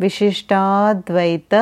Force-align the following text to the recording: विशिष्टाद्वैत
विशिष्टाद्वैत 0.00 1.54